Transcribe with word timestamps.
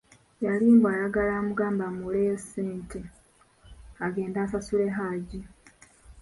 Yali 0.45 0.65
mbu 0.75 0.85
ayagala 0.93 1.31
amugambe 1.39 1.81
amuwoleyo 1.89 2.35
ssente 2.43 2.99
agnda 4.05 4.37
asasule 4.45 4.85
Hajji. 4.97 5.39